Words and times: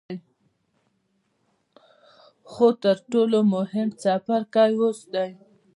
خو 2.51 2.67
تر 2.83 2.97
ټولو 3.11 3.37
مهم 3.53 3.87
څپرکی 4.01 4.71
اوس 4.81 4.99
دی. 5.13 5.29